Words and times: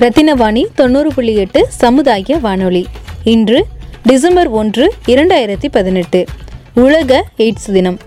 ரத்தினவாணி 0.00 0.64
தொண்ணூறு 0.74 1.14
புள்ளி 1.14 1.34
எட்டு 1.34 1.66
சமுதாய 1.68 2.36
வானொலி. 2.36 2.86
இன்று 3.24 3.66
டிசம்பர் 4.02 4.48
ஒன்று 4.48 4.94
இரண்டாயிரத்தி 5.06 5.66
பதினெட்டு. 5.70 6.24
உலக 6.74 7.24
எய்ட்ஸ் 7.38 7.72
தினம். 7.72 7.98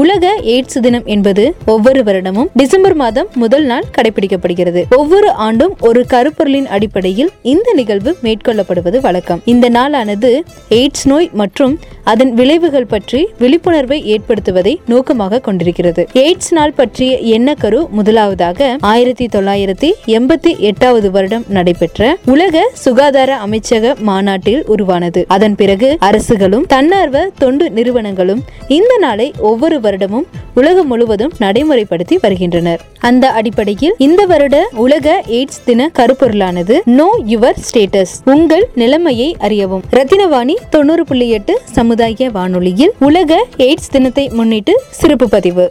உலக 0.00 0.26
எய்ட்ஸ் 0.42 0.80
தினம் 0.80 1.04
என்பது 1.04 1.54
ஒவ்வொரு 1.66 2.02
வருடமும் 2.02 2.48
டிசம்பர் 2.54 2.94
மாதம் 2.94 3.28
முதல் 3.34 3.64
நாள் 3.64 3.84
கடைபிடிக்கப்படுகிறது. 3.96 4.80
ஒவ்வொரு 4.96 5.30
ஆண்டும் 5.30 5.74
ஒரு 5.80 6.04
கருப்பொருளின் 6.12 6.66
அடிப்படையில் 6.66 7.30
இந்த 7.42 7.72
நிகழ்வு 7.72 8.16
மேற்கொள்ளப்படுவது 8.22 9.00
வழக்கம். 9.00 9.42
இந்த 9.44 9.68
நாளானது 9.68 10.40
எய்ட்ஸ் 10.68 11.06
நோய் 11.06 11.30
மற்றும் 11.32 11.78
அதன் 12.04 12.34
விளைவுகள் 12.34 12.86
பற்றி 12.86 13.28
விழிப்புணர்வை 13.38 13.98
ஏற்படுத்துவதை 14.14 14.74
நோக்கமாக 14.86 15.38
கொண்டிருக்கிறது. 15.38 16.06
எய்ட்ஸ் 16.12 16.50
நாள் 16.50 16.72
பற்றிய 16.72 17.12
எண்ணக்கரு 17.38 17.88
முதலாவதாக 17.90 18.76
ஆயிரத்தி 18.80 19.26
தொள்ளாயிரத்தி 19.26 19.90
எண்பத்தி 20.06 20.58
எட்டாவது 20.58 21.10
வருடம் 21.10 21.44
நடைபெற்ற 21.48 22.16
உலக 22.24 22.66
சுகாதார 22.72 23.38
அமைச்சக 23.46 23.94
மாநாட்டில் 24.00 24.64
உருவானது. 24.66 25.24
அதன் 25.28 25.54
பிறகு 25.54 25.96
அரசுகளும் 26.00 26.66
தன்னார்வ 26.66 27.30
தொண்டு 27.38 27.70
நிறுவனங்களும் 27.70 28.44
இந்த 28.68 28.96
நாளை 29.00 29.32
ஒவ்வொரு 29.38 29.80
வருடமும் 29.84 30.26
உலகம் 30.54 30.86
முழுவதும் 30.86 31.32
நடைமுறைப்படுத்தி 31.38 32.16
வருகின்றனர். 32.20 32.80
அந்த 32.98 33.30
அடிப்படையில் 33.30 33.94
இந்த 33.98 34.26
வருட 34.26 34.68
உலக 34.74 35.22
எய்ட்ஸ் 35.26 35.64
தின 35.64 35.90
கருப்பொருளானது 35.98 36.80
நோ 36.84 37.08
யுவர் 37.26 37.56
ஸ்டேட்டஸ். 37.66 38.14
உங்கள் 38.24 38.68
நிலைமையை 38.74 39.36
அறியவும். 39.38 39.82
ரத்தினவாணி 39.90 40.54
தொண்ணூறு 40.70 41.04
புள்ளி 41.04 41.28
எட்டு 41.28 41.60
சமுதாய 41.64 42.30
வானொலியில் 42.30 42.92
உலக 42.98 43.46
எய்ட்ஸ் 43.56 43.90
தினத்தை 43.90 44.28
முன்னிட்டு 44.28 44.82
சிறப்பு 44.90 45.28
பதிவு. 45.28 45.70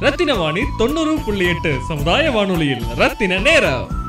ரத்தினவாணி 0.00 0.60
தொண்ணூறு 0.78 1.16
புள்ளி 1.26 1.46
எட்டு 1.48 1.74
சமுதாய 1.88 2.30
வானொலியில் 2.30 2.82
ரத்தின 2.96 3.38
நேரம். 3.38 4.04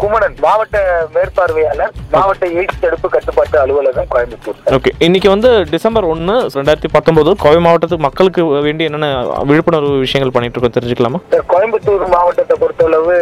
குமணன் 0.00 0.34
மாவட்ட 0.44 0.76
மேற்பார்வையாளர் 1.14 1.92
மாவட்ட 2.14 2.44
எய்ட்ஸ் 2.58 2.80
தடுப்பு 2.84 3.08
கட்டுப்பாட்டு 3.14 3.56
அலுவலகம் 3.62 4.08
கோயம்புத்தூர். 4.14 4.58
ஓகே 4.76 4.90
இன்னைக்கு 5.06 5.28
வந்து 5.34 5.50
டிசம்பர் 5.74 6.08
ஒன்று 6.12 6.34
ரெண்டாயிரத்தி 6.56 6.90
பத்தொம்போது 6.96 7.30
கோவை 7.44 7.60
மாவட்டத்துக்கு 7.66 8.06
மக்களுக்கு 8.06 8.42
வேண்டிய 8.66 8.88
என்னென்ன 8.90 9.08
விழிப்புணர்வு 9.50 9.92
விஷயங்கள் 10.04 10.34
பண்ணிட்டு 10.36 10.56
இருக்கோம் 10.56 10.76
தெரிஞ்சுக்கலாமா? 10.76 11.20
சார் 11.34 11.46
கோயம்புத்தூர் 11.52 12.04
மாவட்டத்தை 12.16 12.56
பொறுத்தளவு 12.62 13.16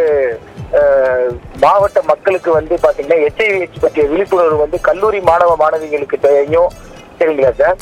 மாவட்ட 1.64 1.98
மக்களுக்கு 2.12 2.50
வந்து 2.58 2.75
பாத்தீங்கன்னா 2.86 3.20
எச்ஐவி 3.28 3.61
பற்றிய 3.84 4.06
விழிப்புணர்வு 4.12 4.58
வந்து 4.64 4.80
கல்லூரி 4.89 5.20
மாணவ 5.30 5.52
மாணவிகளுக்கு 5.62 6.19
தெரியும். 6.27 6.72
சரிங்களா 7.19 7.52
சார்? 7.61 7.77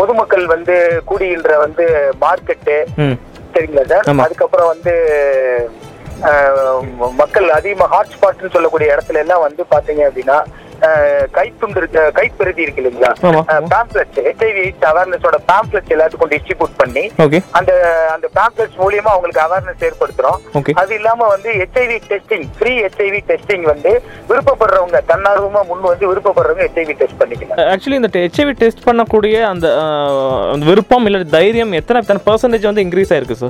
பொதுமக்கள் 0.00 0.46
வந்து 0.54 0.74
கூடுகின்ற 1.08 1.52
வந்து 1.64 1.84
மார்க்கெட்டு. 2.24 2.76
சரிங்களா 3.54 3.84
சார். 3.92 4.08
அதுக்கப்புறம் 4.26 4.72
வந்து 4.74 4.94
மக்கள் 7.14 7.48
அதிகமா 7.50 7.86
ஹாட்ஸ்பாட்னு 7.86 8.52
சொல்லக்கூடிய 8.52 8.94
இடத்துல 8.94 9.18
எல்லாம் 9.18 9.40
வந்து 9.40 9.62
பாத்தீங்க 9.70 10.02
அப்படின்னா 10.08 10.38
கைத்துண்டு 11.36 12.02
கைப்பெருதி 12.18 12.62
இருக்கு 12.64 12.80
இல்லைங்களா. 12.82 13.10
பேம்ப்ளெட்ஸ் 13.74 14.20
ஹெச்ஐவி 14.26 14.64
அவேர்னஸோட 14.90 15.38
பேம்ப்ளெட்ஸ் 15.50 15.92
எல்லாத்துக்கும் 15.94 16.32
டிஸ்ட்ரிபியூட் 16.34 16.74
பண்ணி 16.82 17.04
அந்த 17.58 17.72
அந்த 18.14 18.26
பேம்ப்ளெட்ஸ் 18.38 18.78
மூலியமா 18.82 19.10
அவங்களுக்கு 19.14 19.42
அவேர்னஸ் 19.46 19.84
ஏற்படுத்துறோம். 19.88 20.38
அது 20.82 20.92
இல்லாம 20.98 21.28
வந்து 21.34 21.50
HIV 21.62 21.98
testing 22.10 22.46
free 22.58 22.74
HIV 22.84 23.22
testing 23.30 23.66
வந்து 23.72 23.92
விருப்பப்படுறவங்க 24.30 25.00
தன்னார்வமா 25.12 25.62
முன் 25.70 25.88
வந்து 25.90 26.08
விருப்பப்படுறவங்க 26.10 26.64
ஹெச்ஐவி 26.68 26.96
டெஸ்ட் 27.02 27.20
பண்ணிக்கலாம். 27.22 27.62
ஆக்சுவலி 27.74 28.00
இந்த 28.00 28.12
ஹெச்ஐவி 28.26 28.54
டெஸ்ட் 28.62 28.86
பண்ணக்கூடிய 28.88 29.36
அந்த 29.52 29.66
விருப்பம் 30.70 31.06
இல்லை 31.10 31.22
தைரியம் 31.38 31.74
எத்தனை 31.80 32.02
எத்தனை 32.04 32.22
பர்சன்டேஜ் 32.28 32.68
வந்து 32.70 32.84
இன்க்ரீஸ் 32.86 33.12
ஆயிருக்கு 33.14 33.40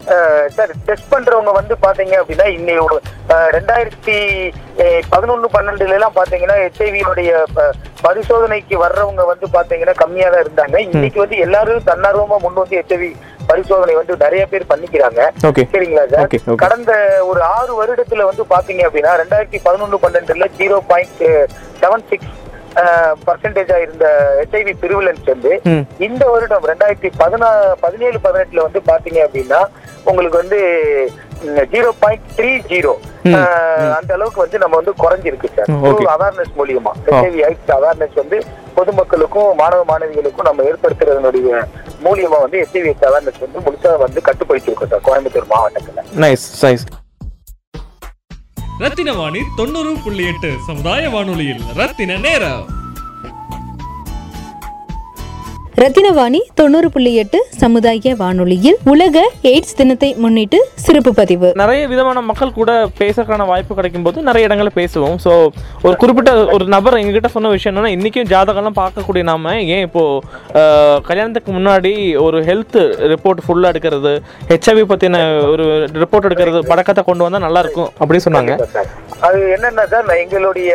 சார் 0.59 0.73
டெஸ்ட் 0.89 1.13
பண்றவங்க 1.15 1.53
வந்து 1.61 1.77
பாத்தீங்க 1.87 2.15
அப்படின்னா 2.23 2.49
இன்னைக்கு 2.57 2.99
ரெண்டாயிரத்தி 3.57 4.17
பதினொன்னு 5.13 5.49
பன்னெண்டுல 5.55 5.97
எல்லாம் 5.99 6.17
பாத்தீங்கன்னா 6.19 6.57
ஹெச்ஐவியோடைய 6.65 7.28
பரிசோதனைக்கு 8.05 8.75
வர்றவங்க 8.85 9.23
வந்து 9.31 9.47
பாத்தீங்கன்னா 9.57 9.95
கம்மியா 10.03 10.29
தான் 10.35 10.45
இருந்தாங்க. 10.45 10.77
இன்னைக்கு 10.95 11.23
வந்து 11.25 11.39
எல்லாரும் 11.47 11.87
தன்னார்வமா 11.91 12.39
முன் 12.45 12.61
வந்து 12.63 12.79
ஹெச்ஐவி 12.81 13.11
பரிசோதனை 13.51 13.95
வந்து 13.99 14.15
நிறைய 14.25 14.43
பேர் 14.53 14.71
பண்ணிக்கிறாங்க. 14.73 15.21
சரிங்களா 15.75 16.05
சார். 16.13 16.25
கடந்த 16.65 16.93
ஒரு 17.31 17.41
ஆறு 17.57 17.73
வருடத்துல 17.81 18.27
வந்து 18.31 18.45
பாத்தீங்க 18.55 18.83
அப்படின்னா 18.89 19.15
ரெண்டாயிரத்தி 19.23 19.61
பதினொன்னு 19.69 20.03
பன்னெண்டுல 20.05 20.49
ஜீரோ 20.61 20.79
பாயிண்ட் 20.93 21.25
செவன் 21.83 22.07
சிக்ஸ் 22.11 22.35
பர்சன்டேஜா 23.27 23.77
இருந்த 23.85 24.07
ஹெச்ஐவி 24.41 24.73
பிரிவிலன்ஸ் 24.83 25.31
வந்து 25.33 25.53
இந்த 26.07 26.23
வருடம் 26.33 26.67
ரெண்டாயிரத்தி 26.71 27.11
பதினா 27.23 27.49
பதினேழு 27.85 28.19
பதினெட்டுல 28.27 28.67
வந்து 28.67 28.81
பாத்தீங்க 28.91 29.21
அப்படின்னா 29.27 29.61
உங்களுக்கு 30.11 30.43
வந்து 30.43 30.61
ஜீரோ 31.73 31.91
பாயிண்ட் 32.03 32.27
த்ரீ 32.37 32.51
ஜீரோ. 32.71 32.93
அந்த 33.99 34.11
அளவுக்கு 34.17 34.41
வந்து 34.45 34.59
நம்ம 34.63 34.77
வந்து 34.81 34.95
குறைஞ்சிருக்கு 35.03 35.49
சார். 35.57 35.71
அவேர்னஸ் 36.15 36.53
மூலியமா 36.61 36.93
ஹெச்ஐவி 37.07 37.41
ஐட்ஸ் 37.51 37.73
அவேர்னஸ் 37.79 38.17
வந்து 38.23 38.39
பொதுமக்களுக்கும் 38.79 39.51
மாணவ 39.61 39.81
மாணவிகளுக்கும் 39.91 40.49
நம்ம 40.49 40.65
ஏற்படுத்துறதனுடைய 40.71 41.51
மூலியமா 42.07 42.39
வந்து 42.45 42.61
ஹெச்ஐவி 42.63 42.91
ஐட்ஸ் 42.93 43.09
அவேர்னஸ் 43.11 43.43
வந்து 43.45 43.65
முழுசா 43.67 43.93
வந்து 44.05 44.23
கட்டுப்படுத்திருக்கோம் 44.29 44.93
சார் 44.95 45.07
கோயம்புத்தூர் 45.11 45.53
மாவட்டத்துல. 45.55 46.05
நைஸ் 46.25 46.47
நைஸ் 46.65 46.87
ரத்தினவாணி 48.85 49.41
தொண்ணூறு 49.61 49.93
புள்ளி 50.05 50.25
எட்டு 50.33 50.51
சமுதாய 50.67 51.09
வானொலியில் 51.15 51.63
ரத்தின 51.79 52.19
நேரம். 52.27 52.67
ரத்தினவாணி 55.81 56.39
தொண்ணூறு 56.59 56.89
புள்ளி 56.95 57.11
எட்டு 57.21 57.39
சமுதாய 57.61 58.13
வானொலியில் 58.21 58.79
உலக 58.93 59.17
எய்ட்ஸ் 59.51 59.77
தினத்தை 59.81 60.09
முன்னிட்டு 60.23 60.59
சிறப்பு 60.85 61.11
பதிவு. 61.19 61.49
நிறைய 61.61 61.83
விதமான 61.93 62.23
மக்கள் 62.31 62.55
கூட 62.57 62.71
பேசுறதுக்கான 63.01 63.47
வாய்ப்பு 63.51 63.77
கிடைக்கும் 63.79 64.07
போது 64.07 64.25
நிறைய 64.29 64.49
இடங்களில் 64.49 64.77
பேசுவோம். 64.79 65.17
ஸோ 65.25 65.33
ஒரு 65.87 65.95
குறிப்பிட்ட 66.03 66.33
ஒரு 66.55 66.65
நபர் 66.75 66.99
எங்ககிட்ட 67.01 67.31
சொன்ன 67.37 67.53
விஷயம் 67.55 67.73
என்னன்னா 67.73 67.93
இன்றைக்கும் 67.97 68.31
ஜாதகம்லாம் 68.33 68.79
பார்க்கக்கூடிய 68.81 69.25
நாம 69.31 69.55
ஏன் 69.75 69.85
இப்போது 69.89 71.05
கல்யாணத்துக்கு 71.11 71.53
முன்னாடி 71.59 71.93
ஒரு 72.27 72.41
ஹெல்த் 72.51 72.81
ரிப்போர்ட் 73.15 73.45
ஃபுல்லாக 73.47 73.73
எடுக்கிறது 73.75 74.15
ஹெச்ஐவி 74.53 74.85
பற்றின 74.95 75.23
ஒரு 75.53 75.67
ரிப்போர்ட் 76.05 76.29
எடுக்கிறது 76.31 76.63
பழக்கத்தை 76.73 77.05
கொண்டு 77.11 77.27
வந்தால் 77.27 77.47
நல்லாயிருக்கும் 77.49 77.93
அப்படின்னு 78.01 78.27
சொன்னாங்க. 78.29 78.55
அது 79.27 79.39
என்னன்னா 79.55 79.85
சார் 79.93 80.11
எங்களுடைய 80.23 80.73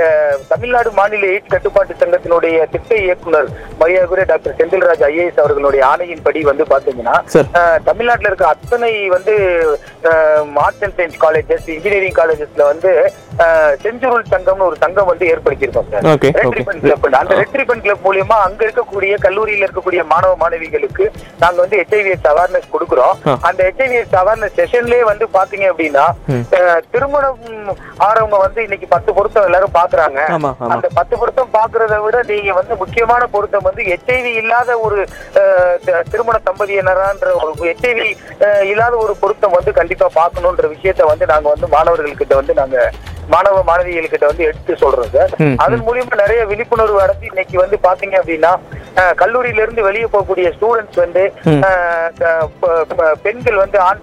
தமிழ்நாடு 0.52 0.90
மாநில 0.98 1.28
எய்ட்ஸ் 1.34 1.54
கட்டுப்பாட்டு 1.54 1.94
சங்கத்தினுடைய 2.02 2.56
திட்ட 2.74 2.94
இயக்குனர் 3.04 3.48
மரியாதைக்குரிய 3.81 4.26
டாக்டர் 4.31 4.58
செந்தில்ராஜ் 4.59 5.04
ஐஏஎஸ் 5.09 5.42
அவர்களுடைய 5.44 5.84
ஆணையின்படி 5.92 6.42
வந்து 6.50 6.66
பாத்தீங்கன்னா 6.74 7.16
தமிழ்நாட்டுல 7.90 8.30
இருக்க 8.32 8.48
அத்தனை 8.53 8.92
வந்து 9.16 9.36
arts 10.66 10.84
and 10.88 10.98
science 11.00 11.22
colleges 11.26 11.70
engineering 11.76 12.18
காலேஜஸ்ல 12.20 12.66
வந்து 12.72 12.92
செஞ்சுருள் 13.84 14.32
சங்கம்னு 14.34 14.68
ஒரு 14.70 14.78
சங்கம் 14.84 15.09
வந்து 15.12 15.26
ஏற்படுத்தியிருக்கோம் 15.34 15.88
sir. 15.94 16.03
Okay 16.12 16.30
red 16.36 16.48
okay 16.50 16.58
ribbon 16.59 16.82
club 16.84 17.08
அந்த 17.22 17.38
ரெட் 17.40 17.56
ரிப்பன் 17.62 17.84
கிளப் 17.86 18.03
மூலியமா 18.08 18.38
அங்க 18.48 18.62
இருக்கக்கூடிய 18.68 19.14
கல்லூரியில 19.26 19.66
இருக்கக்கூடிய 19.68 20.02
மாணவ 20.12 20.36
மாணவிகளுக்கு 20.44 21.06
நாங்க 21.44 21.58
வந்து 21.64 21.80
ஹெச்ஐவிஎஸ் 21.82 22.28
அவேர்னஸ் 22.34 22.70
கொடுக்குறோம். 22.76 23.16
அந்த 23.50 23.59
ஹெச்ஐவிஎஸ் 23.70 24.16
அவேர்னஸ் 24.22 24.58
செஷன்லயே 24.59 25.03
வந்து 25.12 25.28
பாத்தீங்க 25.38 25.66
அப்படின்னா 25.72 26.06
திருமணம் 26.94 27.42
ஆறவங்க 28.08 28.33
வந்து 28.40 28.60
இன்னைக்கு 28.66 28.88
பத்து 28.88 29.10
பொருத்தம் 29.14 29.48
எல்லாரும் 29.48 29.76
பாக்குறாங்க. 29.78 30.20
அந்த 30.68 30.88
பத்து 30.98 31.14
பொருத்தம் 31.18 31.54
பாக்குறத 31.56 31.98
விட 32.04 32.18
நீங்க 32.30 32.54
வந்து 32.60 32.76
முக்கியமான 32.76 33.28
பொருத்தம் 33.28 33.68
வந்து 33.68 33.84
ஹெச்ஐவி 33.90 34.32
இல்லாத 34.42 34.78
ஒரு 34.86 35.00
திருமண 36.12 36.38
தம்பதியினரான்ற 36.48 37.30
ஒரு 37.42 37.54
ஹெச்ஐவி 37.64 38.10
இல்லாத 38.72 38.94
ஒரு 38.98 39.16
பொருத்தம் 39.22 39.58
வந்து 39.58 39.74
கண்டிப்பா 39.80 40.10
பார்க்கணுன்ற 40.20 40.68
விஷயத்த 40.76 41.10
வந்து 41.12 41.28
நாங்க 41.34 41.48
வந்து 41.54 41.70
மாணவர்கள்கிட்ட 41.76 42.36
வந்து 42.42 42.56
நாங்க 42.62 42.78
மாணவ 43.34 43.60
மாணவிகள்கிட்ட 43.68 44.26
வந்து 44.30 44.48
எடுத்து 44.48 44.74
சொல்றோம் 44.82 45.12
சார். 45.12 45.34
அதன் 45.64 45.84
மூலியமா 45.86 46.22
நிறைய 46.22 46.42
விழிப்புணர்வு 46.50 46.98
அடைஞ்சு 47.04 47.30
இன்னைக்கு 47.30 47.58
வந்து 47.62 47.78
பாத்தீங்க 47.86 48.16
அப்படின்னா 48.22 48.52
அஹ், 48.96 49.14
கல்லூரியில 49.16 49.62
இருந்து 49.62 49.84
வெளியே 49.84 50.06
போகக்கூடிய 50.06 50.54
ஸ்டூடெண்ட்ஸ் 50.56 50.96
வந்து 50.96 51.24
பெண்கள் 53.22 53.56
வந்து 53.56 53.80
ஆண் 53.80 54.02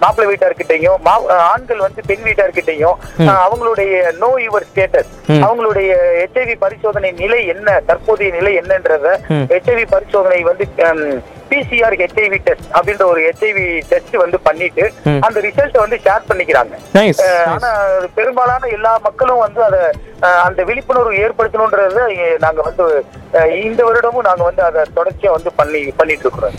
மாப்பிள்ளை 0.00 0.28
வீட்டார்கிட்டையும் 0.28 0.98
மா- 1.04 1.22
ஆண்கள் 1.46 1.78
வந்து 1.78 2.02
பெண் 2.06 2.24
வீட்டார்கிட்டையும் 2.24 2.96
அவங்களுடைய 3.40 3.92
நோ 4.18 4.30
யுவர் 4.38 4.66
ஸ்டேட்டஸ். 4.68 5.10
அவங்களுடைய 5.42 5.88
ஹெச்ஐவி 6.20 6.54
பரிசோதனை 6.58 7.10
நிலை 7.12 7.46
என்ன 7.46 7.80
தற்போதைய 7.86 8.30
நிலை 8.30 8.58
என்னன்றத. 8.58 9.06
ஹெச்ஐவி 9.48 9.86
பரிசோதனை 9.90 10.42
வந்து 10.42 10.66
பிசிஆர் 11.50 11.96
ஹெச்ஐவி 12.00 12.38
டெஸ்ட் 12.46 12.68
அப்படின்ற 12.74 13.04
ஒரு 13.10 13.20
ஹெச்ஐவி 13.26 13.64
டெஸ்ட் 13.90 14.16
வந்து 14.22 14.38
பண்ணிட்டு. 14.46 14.84
அந்த 15.26 15.38
ரிசல்ட் 15.46 15.78
வந்து 15.78 15.98
ஷேர் 16.04 16.28
பண்ணிக்கிறாங்க. 16.28 16.74
ஆனா 17.52 17.70
பெரும்பாலான 18.18 18.70
எல்லா 18.76 18.92
மக்களும் 19.06 19.44
வந்து 19.44 19.62
அதை 19.68 19.82
அந்த 20.44 20.60
விழிப்புணர்வு 20.68 21.12
ஏற்படுத்தணுன்றத 21.22 21.98
அஹ், 22.06 22.38
நாங்க 22.44 22.60
வந்து 22.66 22.84
இந்த 23.62 23.80
வருடமும் 23.86 24.26
நாங்க 24.26 24.42
வந்து 24.46 24.62
அதை 24.66 24.80
தொடர்ச்சியா 24.94 25.30
வந்து 25.34 25.50
பண்ணி 25.58 25.80
பண்ணிட்டு 25.98 26.24
இருக்கிறோம் 26.24 26.54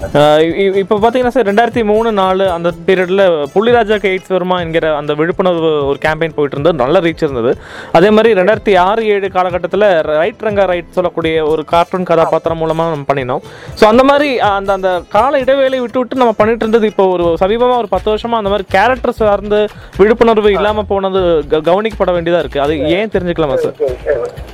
இப்போ 0.81 0.95
பார்த்தீங்கன்னா 0.95 1.33
சார் 1.35 1.47
ரெண்டாயிரத்தி 1.49 1.83
மூணு 1.89 2.09
நாலு 2.19 2.45
அந்த 2.53 2.69
பீரியடில் 2.87 3.23
புள்ளிராஜாக்கு 3.53 4.09
எய்ட்ஸ் 4.11 4.33
வருமா 4.35 4.57
என்கிற 4.65 4.87
அந்த 4.99 5.11
விழிப்புணர்வு 5.19 5.71
ஒரு 5.89 5.99
கேம்பெயின் 6.03 6.35
போயிட்டு 6.35 6.55
இருந்தது. 6.57 6.81
நல்ல 6.83 6.99
ரீச் 7.05 7.25
இருந்தது. 7.25 7.51
அதே 7.97 8.09
மாதிரி 8.15 8.29
ரெண்டாயிரத்தி 8.39 8.75
ஆறு 8.85 9.01
ஏழு 9.13 9.29
காலகட்டத்தில் 9.35 9.87
ரைட் 10.13 10.45
ரங்கா 10.45 10.65
ரைட் 10.71 10.95
சொல்லக்கூடிய 10.95 11.17
ஒரு 11.51 11.63
கார்ட்டூன் 11.71 12.09
கதாபாத்திரம் 12.09 12.61
மூலமாக 12.61 12.93
நம்ம 12.93 13.07
பண்ணினோம் 13.09 13.43
ஸோ 13.79 13.85
அந்த 13.89 14.05
மாதிரி 14.09 14.29
அந்த 14.51 14.71
அந்த 14.79 14.91
கால 15.13 15.39
இடைவேளை 15.43 15.77
விட்டு 15.81 15.99
விட்டு 15.99 16.21
நம்ம 16.21 16.33
பண்ணிட்டு 16.37 16.63
இருந்தது 16.65 16.89
இப்போ 16.91 17.05
ஒரு 17.13 17.25
சமீபமாக 17.41 17.81
ஒரு 17.81 17.89
பத்து 17.93 18.11
வருஷமா 18.11 18.39
அந்த 18.39 18.51
மாதிரி 18.51 18.65
கேரக்டர் 18.75 19.17
சார்ந்து 19.19 19.59
விழிப்புணர்வு 19.99 20.51
இல்லாமல் 20.57 20.89
போனது 20.91 21.21
கவனிக்கப்பட 21.69 22.11
வேண்டியதாக 22.15 22.43
இருக்குது 22.43 22.65
அது 22.65 22.75
ஏன் 22.97 23.13
தெரிஞ்சுக்கலாமா 23.13 23.57
சார் 23.63 23.77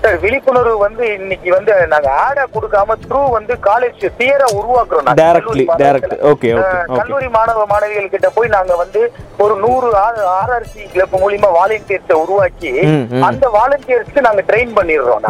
சார் 0.01 0.18
விழிப்புணர்வு 0.24 0.75
வந்து 0.86 1.04
இன்னைக்கு 1.18 1.50
வந்து 1.56 1.74
நாங்க 1.94 2.10
ஆடா 2.24 2.44
கொடுக்காம 2.56 2.98
த்ரூ 3.04 3.22
வந்து 3.36 3.54
காலேஜ் 3.68 4.04
தியரா 4.19 4.48
உருவாக்குறோம். 4.57 5.07
Directly 5.19 5.66
direct. 5.81 6.16
ஓகே 6.31 6.50
கல்லூரி 6.98 7.30
மாணவ 7.36 7.66
மாணவிகள் 7.72 8.12
கிட்ட 8.13 8.30
போய் 8.36 8.54
நாங்க 8.56 8.75
வந்து 8.81 9.01
ஒரு 9.44 9.56
நூறு 9.63 9.89
ஆர்ஆர்சி 10.36 10.83
கிளப் 10.94 11.16
மூலியமா 11.16 11.50
வாலண்டியர்ஸை 11.57 12.18
உருவாக்கி. 12.24 12.74
அந்த 13.30 13.45
வாலண்டியர்ஸ்க்கு 13.57 14.25
நாங்க 14.27 14.44
ட்ரெயின் 14.50 14.75
பண்ணிடுறோம் 14.77 15.24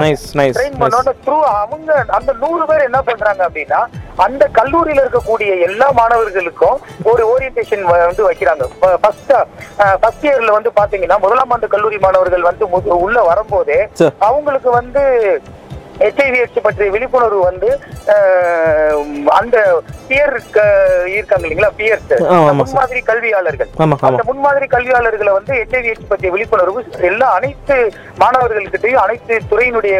ட்ரெயின் 0.58 0.80
பண்ணோட 0.84 1.14
த்ரூ 1.26 1.38
அவங்க 1.56 1.90
அந்த 2.18 2.34
நூறு 2.44 2.66
பேர் 2.72 2.88
என்ன 2.90 3.02
பண்றாங்க 3.10 3.44
அப்படின்னா 3.48 3.82
அந்த 4.24 4.44
கல்லூரியில 4.58 5.04
இருக்கக்கூடிய 5.04 5.52
எல்லா 5.68 5.88
மாணவர்களுக்கும் 6.00 6.78
ஒரு 7.12 7.24
ஓரியன்டேஷன் 7.32 7.84
வந்து 7.92 8.24
வைக்கிறாங்க 8.28 8.66
ஃபர்ஸ்ட் 9.04 9.34
ஃபர்ஸ்ட் 10.02 10.26
இயர்ல 10.28 10.56
வந்து 10.58 10.72
பாத்தீங்கன்னா 10.80 11.18
முதலாம் 11.26 11.52
ஆண்டு 11.56 11.74
கல்லூரி 11.74 12.00
மாணவர்கள் 12.06 12.48
வந்து 12.50 12.66
உள்ள 13.06 13.18
வரும்போதே. 13.30 13.80
அவங்களுக்கு 14.30 14.72
வந்து 14.80 15.04
ஹெச்ஐவி 16.00 16.38
பற்றிய 16.60 16.88
விழிப்புணர்வு 16.96 17.40
வந்து 17.42 17.70
அந்த 19.40 19.58
பியர் 20.10 20.34
இருக்காங்க 21.14 21.44
இல்லைங்களா 21.46 21.70
பியர்ஸ். 21.78 22.12
முன்மாதிரி 22.60 23.00
கல்வியாளர்கள். 23.08 23.70
அந்த 24.10 24.24
முன்மாதிரி 24.30 24.66
கல்வியாளர்களை 24.74 25.32
வந்து 25.38 25.54
ஹெச்ஐவி 25.60 25.94
பற்றிய 26.12 26.32
விழிப்புணர்வு 26.36 26.80
எல்லா 27.10 27.28
அனைத்து 27.38 27.78
மாணவர்கள்கிட்டயும் 28.22 29.04
அனைத்து 29.06 29.34
துறையினுடைய 29.52 29.96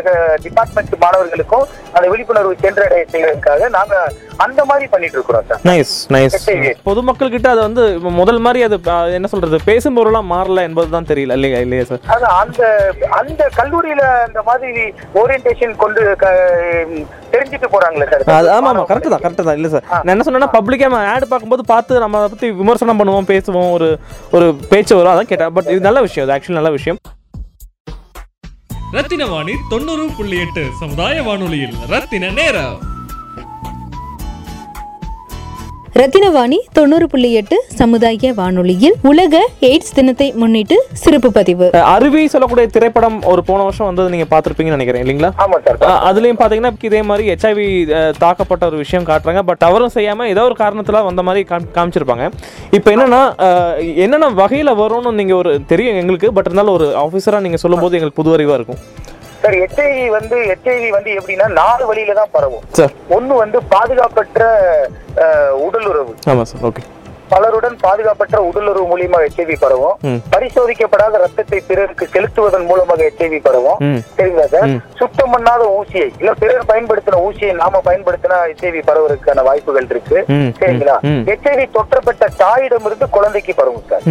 டிபார்ட்மெண்ட் 0.46 0.96
மாணவர்களுக்கும் 1.06 1.66
அந்த 1.96 2.06
விழிப்புணர்வு 2.14 2.54
சென்றடைய 2.64 3.04
செய்வதற்காக 3.14 3.70
நாங்க 3.78 3.96
அந்த 4.46 4.62
மாதிரி 4.70 4.86
பண்ணிட்டு 4.94 5.18
இருக்கிறோம் 5.18 5.46
சார். 5.50 5.62
Nice 5.68 5.94
nice. 6.14 6.36
பொதுமக்கள் 6.88 7.34
கிட்ட 7.34 7.48
அது 7.54 7.62
வந்து 7.68 7.84
இப்ப 7.98 8.10
முதல் 8.20 8.40
மாதிரி 8.46 8.62
அது 8.68 8.78
என்ன 9.18 9.28
சொல்றது 9.34 9.58
பேசும் 9.70 9.98
பொருளா 9.98 10.22
மாறல 10.32 10.66
என்பதுதான் 10.68 11.10
தெரியல 11.12 11.38
இல்லையா 11.40 11.60
இல்லையா 11.66 11.86
சார்? 11.90 12.02
அந்த 12.40 12.64
அந்த 13.20 13.42
கல்லூரியில 13.60 14.04
அந்த 14.26 14.42
மாதிரி 14.50 14.84
ஓரியன்டேஷன் 15.22 15.76
கொண்டு 15.86 16.02
தெரிஞ்சுட்டு 17.34 17.68
போறாங்களே 17.74 18.06
சார். 18.12 18.52
ஆமா 18.58 18.70
ஆமா 18.72 18.84
கரெக்ட் 18.92 19.14
தான் 19.14 19.24
கரெக்ட் 19.26 19.48
தான். 19.48 19.58
இல்ல 19.60 19.70
சார். 19.74 19.86
நான் 20.04 20.14
என்ன 20.14 20.26
சொன்னேன்னா 20.28 20.52
பப்ளிக்கா 20.58 20.90
ஆட் 21.14 21.32
பார்க்கும்போது 21.34 21.66
பார்த்து 21.74 22.04
நம்ம 22.04 22.20
அதை 22.22 22.30
பத்தி 22.34 22.50
விமர்சனம் 22.62 23.00
பண்ணுவோம் 23.02 23.30
பேசுவோம் 23.34 23.70
ஒரு 23.78 23.90
ஒரு 24.38 24.48
பேச்சு 24.72 24.94
வரும் 24.98 25.14
அதான் 25.14 25.32
கேட்டேன். 25.32 25.54
பட் 25.58 25.70
இது 25.74 25.88
நல்ல 25.90 26.02
விஷயம் 26.08 26.26
இது 26.26 26.36
ஆக்சுவலி 26.36 26.60
நல்ல 26.62 26.72
விஷயம். 26.78 27.00
ரத்தின 28.98 29.24
வாணி 29.32 29.54
தொண்ணூறு 29.72 30.04
புள்ளி 30.18 30.38
எட்டு 30.44 30.64
சமுதாய 30.82 31.24
வானொலியில் 31.30 31.78
ரத்தின 31.94 32.30
நேரம். 32.40 32.76
ரத்தினவாணி 35.96 36.58
தொண்ணூறு 36.74 37.08
புள்ளி 37.08 37.34
எட்டு 37.34 37.64
சமுதாய 37.68 38.34
வானொலியில் 38.36 38.96
உலக 39.02 39.36
எய்ட்ஸ் 39.62 39.94
தினத்தை 39.94 40.32
முன்னிட்டு 40.32 40.86
சிறப்பு 40.94 41.32
பதிவு. 41.32 41.72
அருவி 41.72 42.28
சொல்லக்கூடிய 42.28 42.68
திரைப்படம் 42.68 43.22
ஒரு 43.22 43.44
போன 43.44 43.64
வருஷம் 43.64 43.86
வந்தது 43.86 44.10
நீங்க 44.10 44.26
பார்த்திருப்பீங்கன்னு 44.30 44.76
நினைக்கிறேன் 44.76 45.04
இல்லைங்களா? 45.06 45.30
ஆமா 45.38 45.58
சார் 45.66 45.78
அஹ், 45.80 46.02
அதுலயும் 46.10 46.40
பாத்தீங்கன்னா 46.40 46.74
இதே 46.82 47.02
மாதிரி 47.02 47.30
ஹெச்ஐவி 47.30 47.68
தாக்கப்பட்ட 48.20 48.66
ஒரு 48.66 48.78
விஷயம் 48.78 49.06
காட்டுறாங்க. 49.06 49.42
பட் 49.42 49.62
அவரும் 49.62 49.90
செய்யாம 49.94 50.26
ஏதோ 50.26 50.44
ஒரு 50.44 50.56
காரணத்துல 50.58 51.04
வந்த 51.04 51.24
மாதிரி 51.24 51.48
காமி- 51.50 51.72
காமிச்சிருப்பாங்க. 51.76 52.28
இப்போ 52.72 52.92
என்னன்னா 52.92 53.22
என்னென்ன 53.96 54.30
வகையில 54.36 54.76
வரும்னு 54.76 55.12
நீங்க 55.12 55.36
ஒரு 55.36 55.66
தெரியும் 55.66 55.96
எங்களுக்கு. 55.96 56.34
பட் 56.34 56.46
இருந்தாலும் 56.46 56.74
ஒரு 56.74 56.96
ஆஃபீஸரா 56.98 57.40
நீங்க 57.40 57.58
சொல்லும்போது 57.58 57.98
எங்களுக்கு 57.98 58.24
புது 58.24 58.38
அறிவா 58.38 58.54
இருக்கும். 58.54 58.82
சார் 59.46 59.58
ஹெச்ஐவி 59.62 60.10
வந்து 60.10 60.38
ஹெச்ஐவி 60.50 60.90
வந்து 60.90 61.10
எப்படின்னா 61.20 61.48
நாலு 61.62 61.86
வழியில 61.86 62.14
தான் 62.14 62.32
பரவும். 62.32 62.64
ஒண்ணு 63.10 63.34
வந்து 63.44 63.58
பாதுகாப்பற்ற 63.74 64.44
சார். 66.52 66.64
ஓகே. 66.70 66.84
பலருடன் 67.30 67.76
பாதுகாப்பற்ற 67.84 68.38
உடலுறவு 68.48 68.86
மூலியமா 68.90 69.20
ஹெச்ஐவி 69.24 69.56
பரவும். 69.60 69.96
பரிசோதிக்கப்படாத 70.34 71.20
ரத்தத்தை 71.24 71.60
பிறருக்கு 71.70 72.06
செலுத்துவதன் 72.14 72.66
மூலமாக 72.66 73.08
ஹெச்ஐவி 73.08 73.40
பரவும். 73.40 73.80
சரிங்களா 74.18 74.46
சார். 74.46 74.68
சுத்தம் 75.00 75.34
பண்ணாத 75.34 75.64
ஊசியை 75.78 76.08
இல்ல 76.20 76.34
பிறர் 76.34 76.70
பயன்படுத்தின 76.72 77.22
ஊசியை 77.28 77.52
நாம 77.54 77.82
பயன்படுத்தினா 77.86 78.38
ஹெச்ஐவி 78.50 78.82
பரவுறதுக்கான 78.90 79.44
வாய்ப்புகள் 79.44 79.90
இருக்கு. 79.90 80.18
சரிங்களா? 80.60 80.98
ம். 81.12 81.24
ஹெச்ஐவி 81.32 81.68
தொற்றப்பட்ட 81.78 82.30
தாயிடமிருந்து 82.44 83.10
குழந்தைக்கு 83.10 83.56
பரவும் 83.56 83.88
சார். 83.90 84.06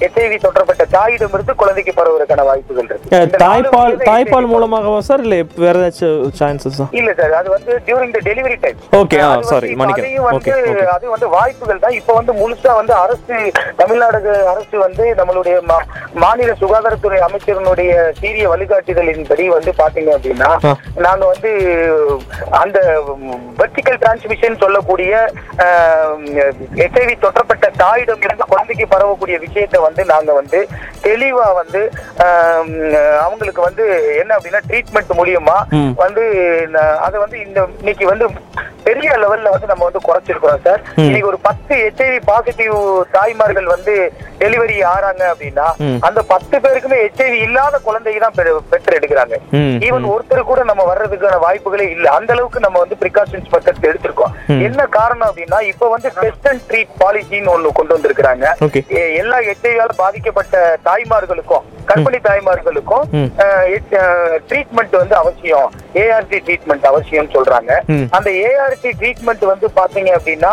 ஹெச்ஐவி 0.00 0.36
தொற்றப்பட்ட 0.42 0.84
தாயிடமிருந்து 0.94 1.54
குழந்தைக்கு 1.60 1.92
பரவுறதுக்கான 1.96 2.44
வாய்ப்புகள் 2.48 2.88
இருக்கு 2.90 3.38
தாய்ப்பால் 3.42 3.96
தாய்ப்பால் 4.08 4.50
மூலமாகவா 4.52 5.00
சார் 5.08 5.22
இல்ல 5.24 5.36
வேற 5.62 5.74
ஏதாச்சும் 5.80 6.08
சான்சஸா 6.38 6.86
இல்ல 7.00 7.10
சார் 7.20 7.34
அது 7.40 7.48
வந்து 7.54 7.72
during 7.86 8.14
the 8.16 8.22
delivery 8.28 8.56
time 8.62 8.78
ah, 9.20 9.30
sorry, 9.50 9.70
மன்னிக்கிறேன். 9.80 10.16
okay. 10.36 10.54
அது 10.94 11.06
வந்து 11.14 11.28
வாய்ப்புகள் 11.34 11.82
தான் 11.82 11.96
இப்ப 11.98 12.14
வந்து 12.18 12.32
முழுசா 12.40 12.72
வந்து 12.78 12.94
அரசு 13.00 13.36
தமிழ்நாடு 13.80 14.18
அரசு 14.52 14.76
வந்து 14.84 15.04
நம்மளுடைய 15.20 15.56
மாநில 16.20 16.50
சுகாதாரத்துறை 16.60 17.20
அமைச்சரினுடைய 17.26 17.90
சீரிய 18.20 18.46
வழிகாட்டுதலின்படி 18.52 19.44
வந்து 19.50 19.72
பாத்தீங்க 19.80 20.10
அப்படின்னா. 20.16 20.50
நாங்க 21.06 21.24
வந்து 21.32 21.50
அந்த 22.60 22.78
வெர்டிக்கல் 23.60 24.00
டிரான்ஸ்மிஷன் 24.02 24.60
சொல்லக்கூடிய 24.62 25.12
எச்ஐவி 26.84 27.14
தொற்றப்பட்ட 27.22 27.66
தாயிடம் 27.80 28.24
இருந்து 28.24 28.50
குழந்தைக்கு 28.50 28.86
பரவக்கூடிய 28.92 29.36
விஷயத்தை 29.60 29.80
வந்து 29.88 30.02
நாங்க 30.12 30.30
வந்து 30.32 30.58
தெளிவா 31.06 31.46
வந்து 31.60 31.80
அவங்களுக்கு 33.24 33.60
வந்து 33.68 33.84
என்ன 34.20 34.32
அப்படின்னா 34.36 34.60
ட்ரீட்மெண்ட் 34.68 35.12
மூலியமா. 35.18 35.56
வந்து 36.02 36.24
அதை 37.06 37.16
வந்து 37.24 37.36
இந்த 37.46 37.60
இன்னைக்கு 37.80 38.04
வந்து 38.06 38.26
பெரிய 38.84 39.10
லெவல்ல 39.14 39.50
வந்து 39.50 39.66
நம்ம 39.66 39.84
வந்து 39.84 40.00
குறைச்சிருக்கிறோம் 40.00 40.62
சார். 40.62 40.80
இன்னைக்கு 41.00 41.28
ஒரு 41.28 41.38
பத்து 41.40 41.74
ஹெச்ஐவி 41.76 42.20
பாசிட்டிவ் 42.24 42.76
தாய்மார்கள் 43.10 43.64
வந்து 43.66 43.94
டெலிவரி 44.38 44.76
ஆறாங்க 44.90 45.22
அப்படின்னா. 45.30 45.66
அந்த 46.00 46.22
பத்து 46.24 46.58
பேருக்குமே 46.58 46.98
ஹெச்ஐவி 47.00 47.38
இல்லாத 47.40 47.78
குழந்தைக்கு 47.78 48.20
தான் 48.20 48.36
பெறு- 48.36 48.62
பெற்று 48.68 48.98
எடுக்கிறாங்க 48.98 49.34
ஈவன் 49.82 50.06
ஒருத்தர் 50.12 50.42
கூட 50.42 50.64
நம்ம 50.64 50.84
வர்றதுக்கான 50.84 51.40
வாய்ப்புகளே 51.40 51.88
இல்ல 51.88 52.10
அந்த 52.10 52.32
அளவுக்கு 52.32 52.60
நம்ம 52.60 52.78
வந்து 52.78 52.96
பிரிகாஷன்ஸ் 53.00 53.50
மெத்தட்ஸ் 53.52 53.88
எடுத்திருக்கோம். 53.90 54.32
என்ன 54.62 54.86
காரணம் 54.90 55.30
அப்படின்னா 55.30 55.60
இப்ப 55.62 55.88
வந்து 55.88 56.12
டெஸ்ட் 56.20 56.48
அண்ட் 56.48 56.60
ட்ரீட் 56.68 56.94
பாலிசின்னு 57.00 57.54
ஒண்ணு 57.54 57.72
கொண்டு 57.72 57.96
வந்திருக்கிறாங்க 57.96 58.46
எல்லா 59.16 59.38
ஹெச்ஐவியால 59.40 59.92
பாதிக்கப்பட்ட 59.96 60.56
தாய்மார்களுக்கும் 60.84 61.66
கர்ப்பிணி 61.88 62.18
தாய்மார்களுக்கும். 62.22 63.04
ட்ரீட்மெண்ட் 64.48 64.96
வந்து 64.96 65.16
அவசியம் 65.16 65.68
ஏஆர்டி 65.94 66.38
ட்ரீட்மெண்ட் 66.46 66.84
அவசியம் 66.84 67.30
சொல்றாங்க. 67.30 67.72
அந்த 68.10 68.30
ஏஆர்டி 68.70 68.90
ட்ரீட்மெண்ட் 68.98 69.44
வந்து 69.44 69.66
பாத்தீங்க 69.76 70.10
அப்படின்னா 70.16 70.50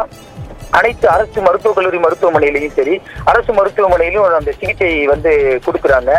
அனைத்து 0.80 1.06
அரசு 1.16 1.40
மருத்துவக் 1.46 1.78
கல்லூரி 1.78 2.00
மருத்துவமனையிலையும் 2.06 2.76
சரி 2.80 2.96
அரசு 3.32 3.52
மருத்துவமனையிலும் 3.60 4.38
அந்த 4.40 4.52
சிகிச்சை 4.60 4.90
வந்து 5.12 5.32
கொடுக்குறாங்க. 5.66 6.12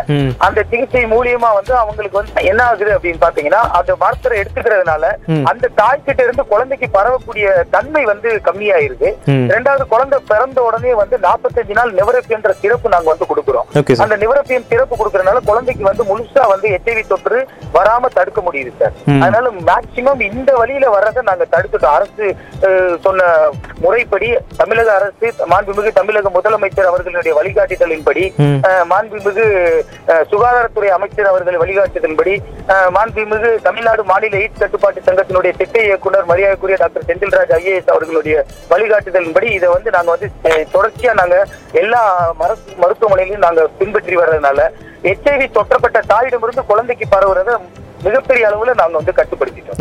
அந்த 0.47 0.61
சிகிச்சை 0.71 1.05
மூலியமா 1.15 1.51
வந்து 1.59 1.75
அவங்களுக்கு 1.83 2.21
வந்து 2.21 2.47
என்ன 2.51 2.61
ஆகுது 2.71 2.91
அப்படின்னு 2.97 3.23
பாத்தீங்கன்னா 3.25 3.63
அந்த 3.79 3.93
மருத்துவரை 4.03 4.39
எடுத்துக்கிறதுனால. 4.43 5.13
அந்த 5.53 5.71
தாய்கிட்ட 5.81 6.21
இருந்து 6.27 6.45
குழந்தைக்கு 6.53 6.89
பரவக்கூடிய 6.99 7.47
தன்மை 7.77 8.05
வந்து 8.13 8.29
கம்மியாயிருது 8.49 9.11
ரெண்டாவது 9.55 9.87
குழந்தை 9.93 10.19
பிறந்த 10.33 10.59
உடனே 10.69 10.95
வந்து 11.03 11.19
45 11.27 11.79
நாள் 11.81 11.97
நிவரப்பியன்ற 12.01 12.53
சிறப்பு 12.63 12.95
நாங்க 12.95 13.09
வந்து 13.13 13.31
கொடுக்குறோம். 13.33 13.69
அந்த 14.05 14.19
நிவரப்பியம் 14.25 14.69
சிறப்பு 14.73 14.95
கொடுக்கறதுனால 14.97 15.45
குழந்தைக்கு 15.51 15.85
வந்து 15.91 16.05
முழுசா 16.11 16.45
வந்து 16.55 16.69
எச்ஐவி 16.79 17.05
தொற்று 17.13 17.41
வராம 17.77 18.11
தடுக்க 18.19 18.41
முடியுது 18.49 18.73
சார். 18.81 18.95
அதனால 19.23 19.47
மேக்சிமம் 19.71 20.27
இந்த 20.31 20.51
வழியில 20.61 20.91
வர்றதை 20.97 21.23
நாங்க 21.31 21.47
தடுத்துட்டோம். 21.55 21.97
அரசு 21.99 22.27
சொன்ன 23.07 23.25
முறைப்படி 23.85 24.29
தமிழக 24.57 24.89
அரசு 24.95 25.29
மாண்புமிகு 25.47 25.91
தமிழக 25.93 26.31
முதலமைச்சர் 26.31 26.91
அவர்களுடைய 26.91 27.33
வழிகாட்டுதலின்படி 27.39 28.25
மாண்புமிகு 28.91 29.45
சுகாதாரத்துறை 30.31 30.91
அமைச்சர் 30.95 31.31
அவர்கள் 31.31 31.61
வழிகாட்டுதலின்படி 31.61 32.35
மாண்புமிகு 32.97 33.51
தமிழ்நாடு 33.63 34.05
மாநில 34.05 34.41
எய்ட்ஸ் 34.41 34.63
கட்டுப்பாட்டு 34.63 35.07
சங்கத்தினுடைய 35.09 35.53
திட்ட 35.57 35.79
இயக்குனர் 35.85 36.29
மரியாதைக்குரிய 36.31 36.79
டாக்டர் 36.79 37.09
செந்தில்ராஜ் 37.09 37.55
ஐஏஎஸ் 37.59 37.93
அவர்களுடைய 37.95 38.37
வழிகாட்டுதலின்படி 38.73 39.51
இதை 39.55 39.71
வந்து 39.71 39.91
நாங்க 39.91 40.11
வந்து 40.15 40.29
தொடர்ச்சியா 40.75 41.15
நாங்க 41.15 41.37
எல்லா 41.79 42.03
மருத்து- 42.41 42.77
மருத்துவமனையிலும் 42.83 43.47
நாங்க 43.47 43.63
பின்பற்றி 43.79 44.17
வர்றதுனால 44.17 44.61
எச்ஐவி 45.05 45.47
தொற்றப்பட்ட 45.53 45.99
தாயிடமிருந்து 46.11 46.65
குழந்தைக்கு 46.67 47.07
பரவுறத 47.11 47.51
மிகப்பெரிய 48.05 48.49
அளவுல 48.49 48.75
நாங்க 48.77 48.97
வந்து 48.99 49.15
கட்டுப்படுத்திட்டோம். 49.15 49.81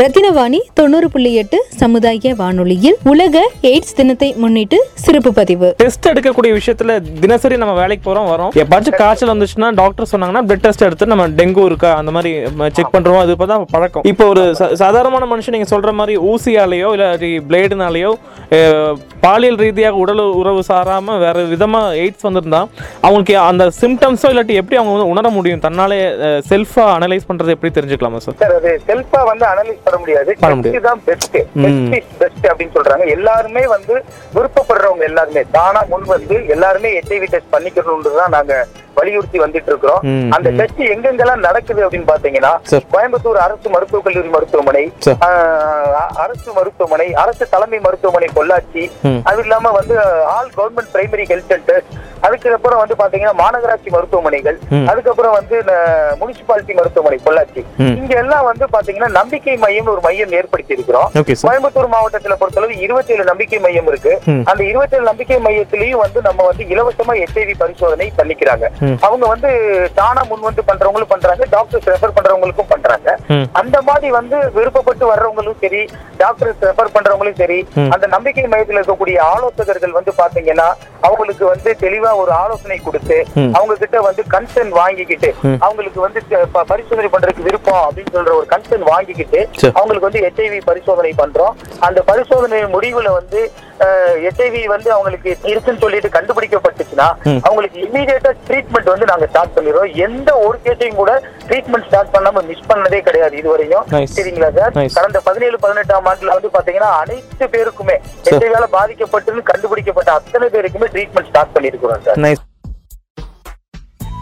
ரத்தினவாணி 0.00 0.58
தொண்ணூறு 0.74 1.10
புள்ளி 1.10 1.34
எட்டு 1.34 1.64
சமுதாய 1.76 2.34
வானொலியில் 2.36 2.96
உலக 3.04 3.50
எய்ட்ஸ் 3.62 3.94
தினத்தை 3.94 4.34
முன்னிட்டு 4.36 4.78
சிறப்பு 4.94 5.32
பதிவு. 5.32 5.74
டெஸ்ட் 5.76 6.08
எடுக்கக்கூடிய 6.08 6.50
விஷயத்துல 6.58 7.18
தினசரி 7.20 7.56
நம்ம 7.56 7.74
வேலைக்கு 7.74 8.04
போறோம் 8.08 8.28
வரோம். 8.32 8.50
எப்பாச்சும் 8.54 8.96
காய்ச்சல் 8.96 9.28
வந்துச்சுன்னா 9.28 9.74
டாக்டர் 9.74 10.06
சொன்னாங்கன்னா 10.12 10.42
பிளட் 10.48 10.60
டெஸ்ட் 10.60 10.82
எடுத்து 10.82 11.06
நம்ம 11.06 11.28
டெங்கு 11.28 11.64
இருக்கா 11.64 11.94
அந்த 11.94 12.10
மாதிரி 12.10 12.32
செக் 12.72 12.94
பண்றோம். 12.94 13.18
அது 13.18 13.34
இப்பதான் 13.34 13.64
பழக்கம். 13.70 14.02
இப்போ 14.02 14.26
ஒரு 14.26 14.54
ச- 14.58 14.72
சாதாரணமான 14.72 15.36
மனுஷன் 15.36 15.50
நீங்க 15.50 15.76
சொல்ற 15.76 15.92
மாதிரி 15.92 16.16
ஊசியாலேயோ 16.22 16.90
இல்லாட்டி 16.96 17.40
பிளேடுனாலேயோ 17.48 18.12
பாலியல் 19.20 19.56
ரீதியாக 19.56 19.94
உடல் 19.94 20.18
உறவு 20.32 20.62
சாராம 20.68 21.18
வேற 21.18 21.40
விதமா 21.44 21.80
எய்ட்ஸ் 22.02 22.26
வந்திருந்தா 22.28 22.60
அவங்களுக்கு 23.00 23.38
அந்த 23.38 23.70
சிம்டம்ஸோ 23.80 24.26
இல்லாட்டி 24.28 24.54
எப்படி 24.54 24.76
அவங்க 24.76 24.92
வந்து 24.92 25.08
உணர 25.08 25.28
முடியும்? 25.30 25.60
தன்னாலே 25.60 25.98
செல்ஃபா 26.50 26.84
அனலைஸ் 26.96 27.28
பண்றது 27.28 27.48
எப்படி 27.48 27.72
தெரிஞ்சுக்கலாமா 27.74 28.16
சார் 28.16 28.38
சார் 28.38 28.54
அது 28.54 28.80
செல்ஃபா 28.86 29.24
வந்து 29.24 29.46
அனலைஸ் 29.46 29.84
பண்ண 29.88 30.00
முடியாது. 30.02 30.80
தான் 30.88 31.00
பெஸ்ட் 31.08 31.36
பெஸ்ட் 31.62 31.94
இஸ் 31.98 32.12
பெஸ்ட் 32.22 32.46
அப்படின்னு 32.50 32.76
சொல்றாங்க. 32.78 33.06
எல்லாருமே 33.16 33.64
வந்து 33.76 33.94
விருப்பப்படுறவங்க 34.36 35.04
எல்லாருமே. 35.10 35.44
தானா 35.56 35.82
முன் 35.92 36.06
வந்து 36.16 36.38
எல்லாருமே 36.56 36.90
ஹெச்ஐவி 36.98 37.28
டெஸ்ட் 37.34 37.54
பண்ணிக்கணும்னு 37.56 38.18
தான் 38.20 38.36
நாங்க 38.36 38.54
வலியுறுத்தி 38.98 39.38
வந்துட்டு 39.44 39.70
இருக்கிறோம் 39.72 40.02
அந்த 40.36 40.48
டெஸ்ட் 40.60 40.82
எங்கெங்கெல்லாம் 40.94 41.44
நடக்குது 41.48 41.82
அப்படின்னு 41.86 42.10
பாத்தீங்கன்னா. 42.12 42.52
கோயம்புத்தூர் 42.94 43.40
அரசு 43.46 43.68
மருத்துவக் 43.76 44.06
கல்லூரி 44.08 44.32
மருத்துவமனை 44.36 44.84
அரசு 46.24 46.50
மருத்துவமனை 46.58 47.08
அரசு 47.22 47.44
தலைமை 47.54 47.80
மருத்துவமனை 47.86 48.28
பொள்ளாச்சி. 48.38 48.84
அது 49.30 49.40
இல்லாம 49.46 49.72
வந்து 49.78 49.96
all 50.36 50.52
government 50.58 50.92
primary 50.96 51.26
health 51.32 51.50
centres 51.54 51.90
அதுக்கப்புறம் 52.26 52.80
வந்து 52.82 52.94
பாத்தீங்கன்னா 53.00 53.34
மாநகராட்சி 53.40 53.90
மருத்துவமனைகள். 53.94 54.56
அதுக்கப்புறம் 54.90 55.34
வந்து 55.38 55.56
முனிசிபாலிட்டி 56.20 56.72
மருத்துவமனை 56.78 57.18
பொள்ளாச்சி. 57.26 57.60
இங்க 58.00 58.14
எல்லாம் 58.22 58.46
வந்து 58.48 58.64
பாத்தீங்கன்னா 58.74 59.10
நம்பிக்கை 59.18 59.54
மையம் 59.64 59.90
ஒரு 59.92 60.00
மையம் 60.06 60.32
ஏற்படுத்தி 60.38 60.76
இருக்கிறோம் 60.76 61.08
கோயம்புத்தூர் 61.44 61.92
மாவட்டத்துல 61.94 62.36
பொறுத்தளவு 62.40 62.74
இருபத்தி 62.86 63.14
ஏழு 63.16 63.24
நம்பிக்கை 63.30 63.60
மையம் 63.66 63.88
இருக்கு. 63.92 64.12
அந்த 64.50 64.62
இருபத்தி 64.70 64.96
ஏழு 64.98 65.06
நம்பிக்கை 65.10 65.38
மையத்திலயும் 65.46 66.02
வந்து 66.04 66.20
நம்ம 66.28 66.46
வந்து 66.48 66.64
இலவசமா 66.74 67.14
எச்ஐவி 67.24 67.54
பரிசோதனை 67.62 68.08
பண்ணிக்கிறாங்க. 68.18 68.66
அவங்க 69.06 69.24
வந்து 69.32 69.50
தானா 69.98 70.22
முன் 70.30 70.46
வந்து 70.48 70.62
பண்றவங்களும் 70.70 71.12
பண்றாங்க 71.12 71.44
டாக்டர்ஸ் 71.54 71.88
ரெஃபர் 71.92 72.14
பண்றவங்களுக்கும் 72.18 72.70
பண்றாங்க. 72.72 73.08
அந்த 73.60 73.76
மாதிரி 73.88 74.08
வந்து 74.18 74.36
விருப்பப்பட்டு 74.56 75.04
வர்றவங்களும் 75.12 75.60
சரி 75.64 75.82
டாக்டர்ஸ் 76.22 76.62
ரெஃபர் 76.68 76.94
பண்றவங்களும் 76.96 77.38
சரி. 77.42 77.58
அந்த 77.94 78.06
நம்பிக்கை 78.14 78.46
மையத்தில் 78.54 78.80
இருக்கக்கூடிய 78.80 79.18
ஆலோசகர்கள் 79.32 79.96
வந்து 79.98 80.14
பாத்தீங்கன்னா 80.20 80.68
அவங்களுக்கு 81.08 81.44
வந்து 81.52 81.70
தெளிவா 81.84 82.12
ஒரு 82.22 82.32
ஆலோசனை 82.42 82.78
கொடுத்து. 82.86 83.18
அவங்க 83.58 83.74
கிட்ட 83.82 83.98
வந்து 84.08 84.22
கன்சென்ட் 84.34 84.74
வாங்கிக்கிட்டு. 84.80 85.30
அவங்களுக்கு 85.66 86.00
வந்து 86.06 86.20
பரிசோதனை 86.72 87.08
பண்றதுக்கு 87.14 87.46
விருப்பம் 87.48 87.82
அப்படின்னு 87.86 88.14
சொல்ற 88.18 88.34
ஒரு 88.40 88.48
கன்சென்ட் 88.54 88.90
வாங்கிக்கிட்டு. 88.92 89.40
அவங்களுக்கு 89.78 90.08
வந்து 90.08 90.24
ஹெச்ஐவி 90.26 90.60
பரிசோதனை 90.70 91.14
பண்றோம் 91.22 91.54
அந்த 91.88 92.00
பரிசோதனை 92.10 92.60
முடிவுல 92.76 93.10
வந்து 93.20 93.40
ஹெச்ஐவி 94.22 94.60
வந்து 94.72 94.88
அவங்களுக்கு 94.94 95.30
இருக்குன்னு 95.50 95.82
சொல்லிட்டு 95.82 96.08
கண்டுபிடிக்கப்பட்டுச்சுன்னா. 96.14 97.08
அவங்களுக்கு 97.48 97.78
இமீடியட்டா 97.86 98.30
ட்ரீட்மெண்ட் 98.48 98.77
வந்து 98.86 99.06
நாங்க 99.10 99.26
ஸ்டார்ட் 99.30 99.54
பண்ணிடுறோம். 99.56 99.92
எந்த 100.06 100.30
ஒரு 100.46 100.58
கேஸையும் 100.64 100.98
கூட 101.00 101.12
ட்ரீட்மெண்ட் 101.48 101.86
ஸ்டார்ட் 101.88 102.12
பண்ணாம 102.14 102.44
மிஸ் 102.48 102.68
பண்ணதே 102.70 103.00
கிடையாது 103.08 103.36
இதுவரையும். 103.40 103.84
Nice. 103.96 104.12
சரிங்களா 104.18 104.50
சார். 104.58 104.72
கடந்த 104.98 105.20
பதினேழு 105.28 105.58
பதினெட்டாம் 105.64 106.08
ஆண்டுல 106.12 106.34
வந்து 106.36 106.50
பாத்தீங்கன்னா 106.56 106.90
அனைத்து 107.02 107.46
பேருக்குமே 107.54 107.96
ஹெச்ஐவியால 108.26 108.68
பாதிக்கப்பட்டுன்னு 108.78 109.42
கண்டுபிடிக்கப்பட்ட 109.50 110.12
அத்தனை 110.18 110.48
பேருக்குமே 110.56 110.88
ட்ரீட்மெண்ட் 110.94 111.30
ஸ்டார்ட் 111.32 111.54
பண்ணிருக்கிறோம் 111.56 112.04
சார். 112.08 112.20
நைஸ் 112.26 112.44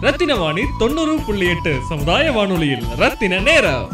ரத்தினவாணி 0.05 0.63
தொண்ணூறு 0.79 1.13
புள்ளி 1.27 1.45
எட்டு 1.53 1.71
சமுதாய 1.91 2.31
வானொலியில் 2.31 2.83
ரத்தின 3.03 3.39
நேரம். 3.47 3.87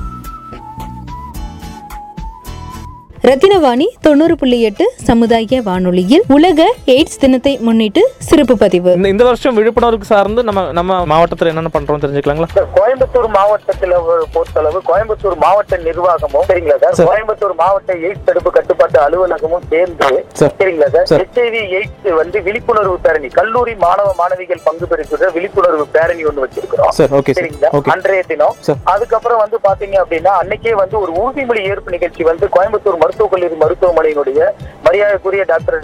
ரத்தினவாணி 3.24 3.86
தொண்ணூறு 4.06 4.34
புள்ளி 4.40 4.58
எட்டு 4.68 4.86
சமுதாய 5.08 5.60
வானொலியில் 5.68 6.24
உலக 6.36 6.62
எய்ட்ஸ் 6.94 7.20
தினத்தை 7.22 7.52
முன்னிட்டு 7.66 8.02
சிறப்பு 8.28 8.56
பதிவு 8.64 8.90
இந்த 8.98 9.10
இந்த 9.14 9.24
வருஷம் 9.28 9.56
விழிப்புணர்வுக்கு 9.58 10.08
சார்ந்து 10.10 10.42
நம்ம 10.48 10.64
நம்ம 10.78 10.98
மாவட்டத்தில் 11.12 11.50
என்னென்ன 11.52 11.72
பண்றோம் 11.76 12.02
தெரிஞ்சுக்கலாங்களா 12.04 12.50
சார், 12.56 12.68
கோயம்புத்தூர் 12.78 13.28
மாவட்டத்துல 13.38 14.00
ஒரு 14.08 14.24
பொறுத்தளவு 14.34 14.80
கோயம்புத்தூர் 14.90 15.38
மாவட்ட 15.46 15.78
நிர்வாகமும் 15.86 16.46
சரிங்களா 16.50 16.78
சார். 16.84 17.08
கோயம்புத்தூர் 17.10 17.56
மாவட்ட 17.62 17.96
எய்ட்ஸ் 18.04 18.28
தடுப்பு 18.28 18.52
கட்டுப்பாட்டு 18.58 19.00
அலுவலகமும் 19.06 19.64
சேர்ந்து 19.72 20.10
சார். 20.42 20.54
சரிங்களா 20.60 20.90
சார். 20.98 21.08
ஹெச்ஐவி 21.16 21.62
எய்ட்ஸ் 21.78 22.10
வந்து 22.20 22.42
விழிப்புணர்வு 22.50 22.98
பேரணி 23.08 23.32
கல்லூரி 23.40 23.76
மாணவ 23.86 24.12
மாணவிகள் 24.22 24.64
பங்கு 24.68 24.92
பெறுகிற 24.92 25.32
விழிப்புணர்வு 25.38 25.88
பேரணி 25.96 26.26
ஒண்ணு 26.32 26.46
வச்சிருக்கிறோம் 26.46 26.94
சரிங்களா 27.40 27.72
ஓகே 27.80 27.94
அன்றைய 27.96 28.28
தினம். 28.34 28.54
அதுக்கப்புறம் 28.96 29.42
வந்து 29.46 29.60
பாத்தீங்க 29.70 29.98
அப்படின்னா 30.04 30.36
அன்னைக்கே 30.44 30.76
வந்து 30.84 30.98
ஒரு 31.04 31.12
உறுதிமொழி 31.24 31.64
ஏற்பு 31.72 31.96
நிகழ்ச்சி 31.98 32.30
வந்து 32.32 32.46
கோயம்புத்தூர் 32.58 33.02
மருத்துவக் 33.14 33.34
கல்லூரி 33.34 33.58
மருத்துவமனையினுடைய 33.64 34.40
மரியாதைக்குரிய 34.86 35.44
டாக்டர் 35.52 35.78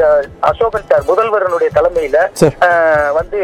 அசோகன் 0.50 0.88
சார் 0.92 1.08
முதல்வரனுடைய 1.10 1.70
தலைமையில 1.78 2.18
வந்து 3.20 3.40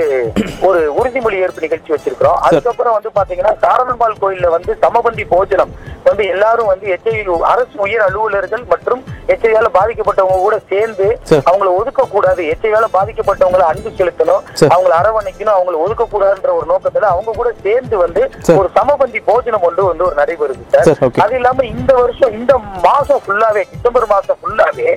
ஒரு 0.68 0.80
உறுதிமொழி 1.00 1.38
ஏற்பு 1.46 1.66
நிகழ்ச்சி 1.66 1.94
வச்சிருக்கிறோம் 1.94 2.40
அதுக்கப்புறம் 2.48 2.96
வந்து 2.98 3.12
பாத்தீங்கன்னா 3.18 3.54
சாரணம்பாள் 3.66 4.22
கோயில்ல 4.24 4.50
வந்து 4.56 4.72
சமபந்தி 4.86 5.26
போஜனம் 5.34 5.74
வந்து 6.08 6.24
எல்லாரும் 6.34 6.72
வந்து 6.72 6.88
எச்ஐவி 6.96 7.22
அரசு 7.52 7.76
உயர் 7.86 8.04
அலுவலர்கள் 8.08 8.64
மற்றும் 8.74 9.02
எச்ஐவியால 9.34 9.70
பாதிக்கப்பட்டவங்க 9.78 10.42
கூட 10.42 10.58
சேர்ந்து 10.72 11.06
சார். 11.30 11.46
அவங்கள 11.50 11.70
ஒதுக்க 11.80 12.02
கூடாது 12.16 12.42
எச்ஐவியால 12.54 12.88
பாதிக்கப்பட்டவங்கள 12.98 13.64
அன்பு 13.72 13.92
செலுத்தணும். 14.00 14.44
அவங்கள 14.74 14.94
அரவணைக்கணும் 15.00 15.56
அவங்கள 15.56 15.78
ஒதுக்க 15.86 16.04
கூடாதுன்ற 16.12 16.52
ஒரு 16.58 16.68
நோக்கத்துல 16.74 17.10
அவங்க 17.14 17.34
கூட 17.40 17.52
சேர்ந்து 17.66 17.96
வந்து. 18.04 18.22
ஒரு 18.60 18.70
சமபந்தி 18.78 19.22
போஜனம் 19.32 19.66
ஒன்று 19.70 19.90
வந்து 19.92 20.08
ஒரு 20.10 20.16
நடைபெறுது 20.22 20.66
சார். 20.76 20.92
அது 21.26 21.36
இல்லாம 21.40 21.66
இந்த 21.74 21.92
வருஷம் 22.04 22.36
இந்த 22.42 22.54
மாசம் 22.88 23.24
ஃபுல்லாவே 23.26 23.66
டிசம்பர் 23.76 24.08
மாசம் 24.08 24.40
ஃபுல்லாவே 24.42 24.88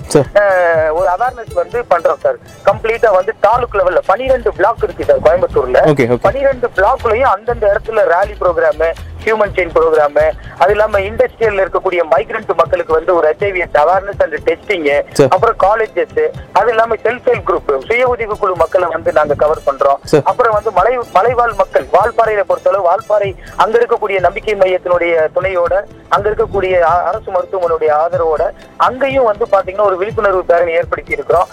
ஒரு 0.92 1.08
அவேர்னஸ் 1.14 1.54
வந்து 1.54 1.78
பண்றோம் 1.90 2.22
சார் 2.22 2.38
கம்ப்ளீட்டா 2.64 3.10
வந்து 3.16 3.32
தாலுக் 3.40 3.76
லெவல்ல 3.78 4.02
பனிரெண்டு 4.06 4.50
பிளாக் 4.58 4.82
இருக்கு 4.82 5.04
சார் 5.04 5.22
கோயம்புத்தூர்ல. 5.26 5.78
பனிரெண்டு 6.26 6.68
பிளாக்லயும் 6.76 7.32
அந்தந்த 7.34 7.64
இடத்துல 7.72 8.04
rally 8.12 8.36
programme 8.40 8.84
human 9.24 9.54
chain 9.56 9.72
programme 9.76 10.18
அது 10.62 10.70
இல்லாம 10.74 11.00
இண்டஸ்ட்ரியல்ல 11.08 11.64
இருக்கக்கூடிய 11.64 12.00
மைக்ரண்ட் 12.14 12.52
மக்களுக்கு 12.60 12.92
வந்து 12.98 13.12
ஒரு 13.18 13.26
ஹெச்ஐவி 13.30 13.62
அவேர்னஸ் 13.84 14.22
அண்ட் 14.24 14.36
டெஸ்டிங். 14.48 14.88
அப்புறம் 15.34 15.56
காலேஜஸ் 15.66 16.20
அது 16.58 16.68
இல்லாம 16.74 16.96
செல்ஃப் 17.06 17.28
ஹெல்ப் 17.30 17.46
குரூப் 17.48 17.70
சுய 17.88 18.06
உதவி 18.14 18.36
குழு 18.42 18.54
மக்களை 18.62 18.88
வந்து 18.94 19.10
நாங்க 19.18 19.34
கவர் 19.42 19.66
பண்றோம். 19.68 20.00
அப்புறம் 20.30 20.56
வந்து 20.58 20.70
மலை 20.78 20.94
மலைவாழ் 21.16 21.54
மக்கள் 21.62 21.86
வால்பாறையில 21.96 22.44
பொறுத்தளவு 22.50 22.86
வால்பாறை 22.88 23.30
அங்க 23.64 23.74
இருக்கக்கூடிய 23.80 24.18
நம்பிக்கை 24.26 24.56
மையத்தினுடைய 24.62 25.14
துணையோட 25.36 25.74
அங்க 26.16 26.24
இருக்கக்கூடிய 26.30 26.74
அரசு 27.10 27.28
மருத்துவமனையுடைய 27.36 27.90
ஆதரவோட 28.02 28.42
அங்கேயும் 28.86 29.28
வந்து 29.30 29.44
பாத்தீங்கன்னா 29.54 29.88
ஒரு 29.90 29.96
விழிப்புணர்வு 30.02 30.42
பேரணி 30.50 30.72
ஏற்படுத்தி 30.80 31.16
இருக்கிறோம் 31.16 31.48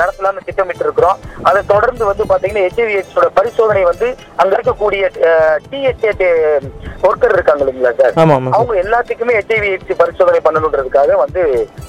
நடத்தலாம்னு 0.00 0.46
திட்டமிட்டு 0.48 0.84
இருக்கிறோம் 0.86 1.18
அதை 1.50 1.60
தொடர்ந்து 1.72 2.04
வந்து 2.10 2.24
பாத்தீங்கன்னா 2.32 2.64
ஹெச்ஐவி 2.66 2.96
பரிசோதனை 3.38 3.84
வந்து 3.90 4.08
அங்க 4.42 4.52
இருக்கக்கூடிய 4.58 5.02
டிஎச்ஏ 5.70 6.12
ஒர்க்கர் 7.02 7.34
இருக்காங்க 7.34 7.62
இல்லைங்களா 7.64 7.92
சார் 7.96 8.14
அவங்க 8.56 8.74
எல்லாத்துக்குமே 8.82 9.36
ஹெச்ஐவி 9.38 9.70
பரிசோதனை 10.00 10.40
பண்ணணுன்றதுக்காக 10.44 11.16
வந்து 11.18 11.42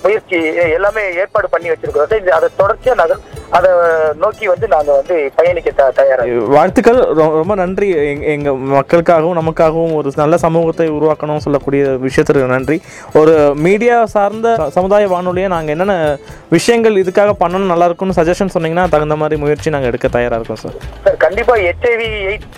முயற்சி 0.04 0.40
எல்லாமே 0.74 1.04
ஏற்பாடு 1.22 1.50
பண்ணி 1.50 1.72
வச்சிருக்கிறோம் 1.72 2.12
சார். 2.12 2.38
அதை 2.38 2.50
தொடர்ச்சியா 2.60 2.96
நகர் 2.96 3.24
அதை 3.50 3.72
நோக்கி 4.18 4.48
வந்து 4.48 4.68
நாங்க 4.68 4.92
வந்து 4.92 5.32
பயணிக்க 5.36 5.72
த- 5.72 5.92
தயாரா 5.92 6.24
இருக்கோம். 6.24 6.50
வாழ்த்துக்கள். 6.50 7.00
ரொம்ப 7.16 7.56
நன்றி. 7.56 7.90
எங்க- 7.90 8.26
எங்க 8.26 8.50
மக்களுக்காகவும் 8.50 9.38
நமக்காகவும் 9.40 9.94
ஒரு 9.94 10.12
நல்ல 10.16 10.38
சமூகத்தை 10.38 10.90
உருவாக்கணும் 10.90 11.38
சொல்லக்கூடிய 11.38 11.88
விஷயத்திற்கு 11.90 12.46
நன்றி. 12.46 12.82
ஒரு 13.14 13.54
மீடியா 13.56 14.06
சார்ந்த 14.06 14.70
சமுதாய 14.72 15.08
வானொலியை 15.08 15.50
நாங்கள் 15.50 15.78
என்னென்ன 15.78 16.18
விஷயங்கள் 16.50 16.94
இதுக்காக 16.94 17.32
பண்ணணும் 17.40 17.66
நல்லா 17.66 17.86
இருக்கும்னு 17.86 18.24
சஜஷன் 18.24 18.54
சொன்னீங்கன்னா 18.54 18.90
தகுந்த 18.90 19.16
மாதிரி 19.16 19.42
முயற்சி 19.42 19.70
நாங்கள் 19.70 19.90
எடுக்க 19.90 20.08
தயாராக 20.08 20.36
இருக்கோம் 20.36 20.58
சார் 20.58 20.82
சார் 21.04 21.18
கண்டிப்பா 21.18 21.56
ஹெச்ஐவி 21.56 22.10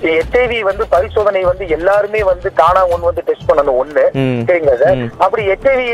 ஹெச்ஐவி 0.02 0.60
வந்து 0.60 0.88
பரிசோதனை 0.88 1.44
வந்து 1.44 1.68
எல்லாருமே 1.68 2.24
வந்து 2.24 2.54
தானா 2.54 2.86
முன் 2.86 3.02
வந்து 3.02 3.24
டெஸ்ட் 3.26 3.52
பண்ணணும் 3.52 3.80
ஒண்ணு. 3.82 4.04
ம். 4.12 4.42
சரிங்களா 4.48 4.84
சார். 4.84 4.98
அப்படி 5.18 5.48
ஹெச்ஐவி 5.48 5.88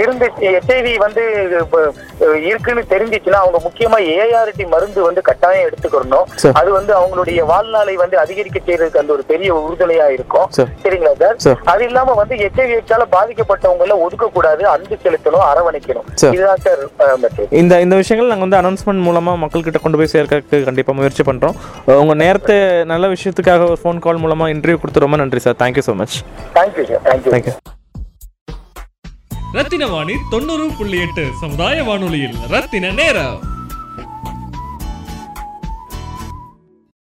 இருந்து 0.00 0.32
ஹெச்ஐவி 0.40 0.96
வந்து 0.96 1.24
இருக்குன்னு 2.42 2.84
தெரிஞ்சிச்சுன்னா 2.90 3.40
அவங்க 3.42 3.60
முக்கியமா 3.68 4.07
ஏஆர்டி 4.16 4.64
மருந்து 4.74 5.00
வந்து 5.08 5.22
கட்டாயம் 5.28 5.66
எடுத்துக்கணும் 5.68 6.26
சார். 6.42 6.54
அது 6.60 6.70
வந்து 6.78 6.92
அவங்களுடைய 6.98 7.40
வாழ்நாளை 7.52 7.94
வந்து 8.02 8.16
அதிகரிக்க 8.24 8.58
செய்யறதுக்கு 8.66 9.02
அந்த 9.02 9.12
ஒரு 9.16 9.24
பெரிய 9.32 9.50
உறுதுணையா 9.64 10.06
இருக்கும். 10.16 10.46
சார். 10.58 10.70
சரிங்களா 10.84 11.14
சார். 11.44 11.58
அது 11.72 11.82
இல்லாம 11.88 12.14
வந்து 12.20 12.36
ஹெச்ஐவி 12.42 12.76
எச்சால 12.80 13.06
பாதிக்கப்பட்டவங்கள 13.16 13.96
ஒதுக்க 14.06 14.28
கூடாது 14.36 14.64
அன்பு 14.74 14.98
செலுத்தணும் 15.06 15.46
அரவணைக்கணும். 15.50 16.06
சார். 16.22 16.34
இதுதான் 16.36 16.62
சார் 16.66 16.84
இந்த 17.62 17.74
இந்த 17.86 17.94
விஷயங்கள் 18.02 18.30
நாங்கள் 18.32 18.46
வந்து 18.46 18.60
அனௌன்ஸ்மெண்ட் 18.62 19.04
மூலமாக 19.08 19.38
மக்கள்கிட்ட 19.44 19.80
கொண்டு 19.82 19.98
போய் 20.00 20.12
சேர்க்கறதுக்கு 20.14 20.66
கண்டிப்பாக 20.68 20.96
முயற்சி 20.98 21.24
பண்ணுறோம் 21.30 21.56
உங்கள் 22.02 22.20
நேரத்தை 22.24 22.56
நல்ல 22.92 23.08
விஷயத்துக்காக 23.14 23.66
ஒரு 23.72 23.80
ஃபோன் 23.82 24.04
கால் 24.06 24.22
மூலமாக 24.24 24.54
இன்டர்வியூ 24.54 24.80
கொடுத்து 24.82 25.04
ரொம்ப 25.04 25.18
நன்றி 25.22 25.42
sir 25.46 25.58
thank you 25.62 25.84
so 25.88 25.94
much 26.00 26.16
thank you 26.58 26.84
sir 26.90 27.04
thank you 27.08 27.32
thank you 27.34 27.54
Rathinavani 29.58 30.14
தொண்ணூறு 30.32 30.64
புள்ளி 30.78 30.98
எட்டு 31.04 31.22
சமுதாய 31.42 31.76
வானொலியில் 31.86 32.36
ரத்தின 32.54 32.90
நேரம். 32.98 33.38